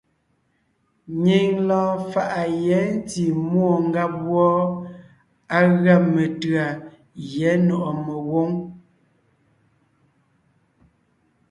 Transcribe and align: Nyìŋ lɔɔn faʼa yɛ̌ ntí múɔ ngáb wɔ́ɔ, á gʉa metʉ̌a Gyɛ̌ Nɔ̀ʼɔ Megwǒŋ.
Nyìŋ 1.23 1.47
lɔɔn 1.67 1.97
faʼa 2.11 2.41
yɛ̌ 2.65 2.81
ntí 2.97 3.23
múɔ 3.51 3.71
ngáb 3.87 4.13
wɔ́ɔ, 4.31 4.59
á 5.57 5.59
gʉa 5.81 5.95
metʉ̌a 6.13 6.65
Gyɛ̌ 7.29 7.53
Nɔ̀ʼɔ 7.67 7.89
Megwǒŋ. 8.05 8.49